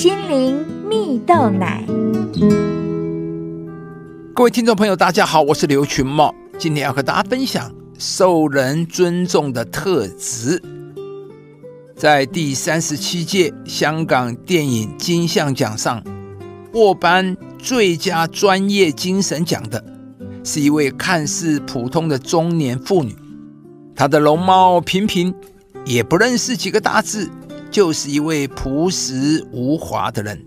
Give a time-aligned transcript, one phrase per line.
[0.00, 1.84] 心灵蜜豆奶。
[4.32, 10.62] 各位听众朋友，大家好，我是刘群茂，今天要和大家分享受人尊重的特质。
[11.94, 16.02] 在第三十七届香港电影金像奖上，
[16.72, 19.84] 获颁最佳专业精神奖的
[20.42, 23.14] 是一位看似普通的中年妇女。
[23.94, 25.34] 她的容貌平平，
[25.84, 27.28] 也不认识几个大字，
[27.70, 30.44] 就是一位朴实无华的人。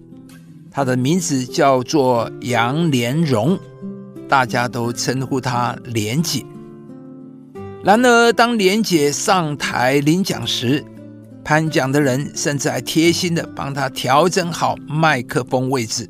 [0.70, 3.58] 他的名字叫做杨莲蓉，
[4.28, 6.46] 大家都称呼他莲姐。
[7.84, 10.84] 然而，当莲姐上台领奖时，
[11.44, 16.10] 颁奖的人甚至还贴心的帮她调整好麦克风位置。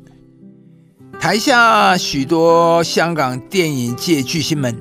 [1.20, 4.76] 台下许多香港电影界巨星们。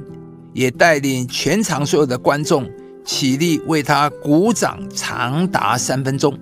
[0.53, 2.69] 也带领全场所有的观众
[3.03, 6.37] 起立为他鼓掌，长达三分钟。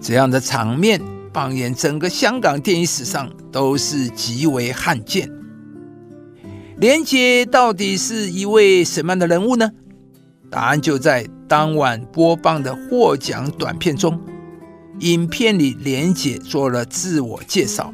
[0.00, 1.00] 这样的场面，
[1.32, 5.30] 放眼整个香港电影史上都是极为罕见。
[6.78, 9.70] 连杰到底是一位什么样的人物呢？
[10.50, 14.18] 答案就在当晚播放的获奖短片中。
[15.00, 17.92] 影片里，连杰做了自我介绍。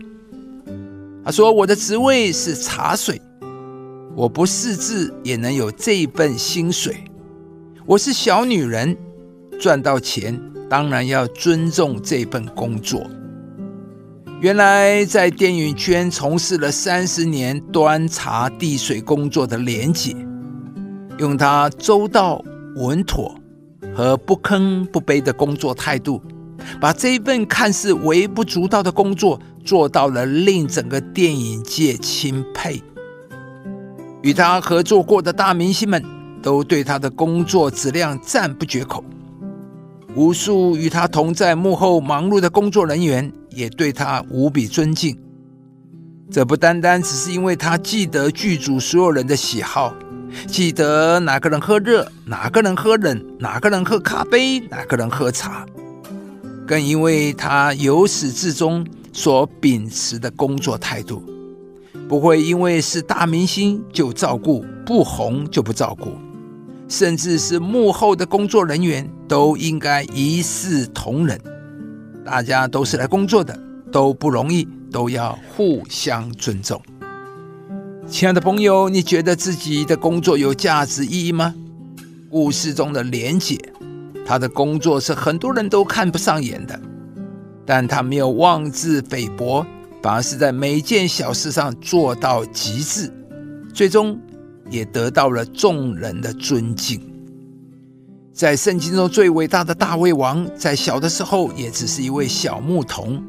[1.24, 3.20] 他说：“我的职位是茶水。”
[4.14, 7.04] 我不识字也能有这份薪水。
[7.88, 8.96] 我是小女人，
[9.60, 10.36] 赚到钱
[10.68, 13.08] 当然要尊重这份工作。
[14.40, 20.16] 原来在电影圈从事了三十年端茶递水工作的莲姐，
[21.18, 23.32] 用她周到稳妥
[23.94, 26.20] 和不吭不卑的工作态度，
[26.80, 32.82] 把这份看似微不足道的工作做到了令整个电影界钦佩。
[34.22, 36.02] 与她合作过的大明星们
[36.46, 39.02] 都对他的工作质量赞不绝口，
[40.14, 45.18] 无数与他同在幕后忙碌的工作人员也对他无比尊敬。
[46.30, 49.92] 这不单单只是因为他记得剧组所有人的喜好，
[50.46, 55.66] 记得哪个人喝热，哪个人喝冷，哪个人喝咖啡，哪个人喝茶，
[56.64, 61.24] 更因为他由始至终所秉持的工作态度。
[62.08, 66.12] 不会因为是大明星就照顾，不红就不照顾，
[66.88, 71.40] 甚至是幕后的工作人员都应该一视同仁。
[72.24, 73.58] 大家都是来工作的，
[73.90, 76.80] 都不容易，都要互相尊重。
[78.08, 81.54] 亲爱的朋友，你觉得自己的工作有价值意义吗？
[82.30, 83.58] 故事中的莲姐，
[84.24, 86.80] 她的工作是很多人都看不上眼的，
[87.64, 89.66] 但她没有妄自菲薄。
[90.02, 93.12] 反而是在每件小事上做到极致，
[93.74, 94.16] 最终
[94.70, 97.00] 也得到了众人的尊敬。
[98.32, 103.22] 在圣经中最伟大的大卫王，在小的时候也只是一位小牧童，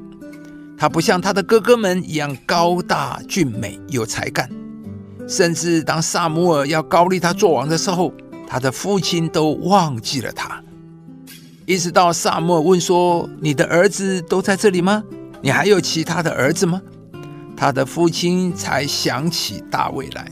[0.78, 4.50] 他不像他的哥哥们一样高大俊美有才干，
[5.28, 8.14] 甚至当萨姆尔要高立他做王的时候，
[8.48, 10.62] 他的父亲都忘记了他。
[11.66, 15.04] 一直到萨姆尔问说：“你的儿子都在这里吗？”
[15.42, 16.81] 你还有其他的儿子吗？
[17.56, 20.31] 他的父亲才想起大卫来。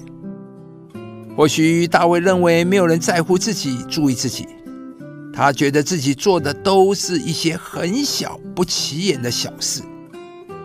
[1.36, 4.48] 或许大卫认为没有人在乎自己，注意自己，
[5.34, 9.82] 他觉得自己做的都是一些很小不起眼的小事。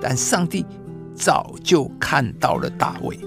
[0.01, 0.65] 但上帝
[1.15, 3.19] 早就看到了大卫。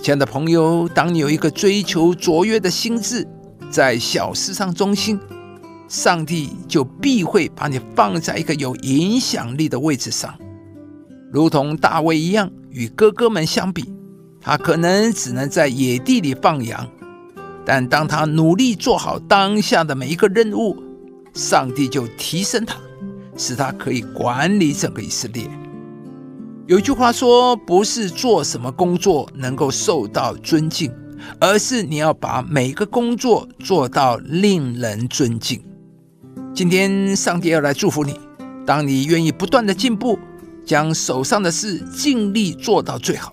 [0.00, 3.26] 亲爱的朋友，当你有一个追求卓越的心智，
[3.68, 5.18] 在小事上忠心。
[5.88, 10.38] 上帝就必会把你放在一个有影响力的位置上，
[11.32, 12.50] 如同大卫一样。
[12.70, 13.90] 与哥哥们相比，
[14.40, 16.88] 他可能只能在野地里放羊，
[17.64, 20.76] 但当他努力做好当下的每一个任务，
[21.34, 22.76] 上帝就提升他，
[23.36, 25.48] 使他可以管理整个以色列。
[26.66, 30.92] 有句话说：“不是做什么工作能够受到尊敬，
[31.40, 35.62] 而是你要把每个工作做到令人尊敬。”
[36.54, 38.20] 今天，上帝要来祝福你。
[38.66, 40.18] 当你愿意不断的进步，
[40.64, 43.32] 将手上的事尽力做到最好，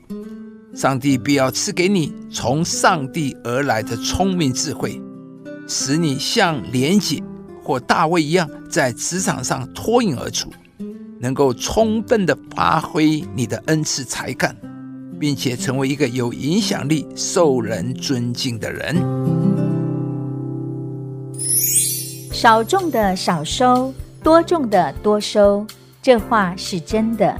[0.76, 5.02] 上帝必要赐给你从上帝而来的聪明智慧，
[5.70, 7.24] 使你像莲姐
[7.64, 10.50] 或大卫一样，在职场上脱颖而出，
[11.18, 14.54] 能够充分的发挥你的恩赐才干，
[15.18, 18.98] 并且成为一个有影响力、受人尊敬的人。
[22.34, 25.66] 少种的少收，多种的多收，
[26.02, 27.40] 这话是真的。